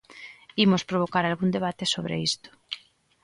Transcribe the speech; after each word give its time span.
Imos 0.65 0.87
provocar 0.89 1.23
algún 1.25 1.49
debate 1.55 1.85
sobre 1.95 2.15
isto. 2.29 2.49